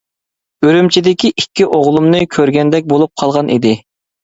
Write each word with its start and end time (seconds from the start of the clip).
ئۈرۈمچىدىكى 0.63 1.31
ئىككى 1.43 1.69
ئوغلۇمنى 1.69 2.23
كۆرگەندەك 2.39 2.91
بولۇپ 2.95 3.17
قالغان 3.25 3.55
ئىدى. 3.59 3.79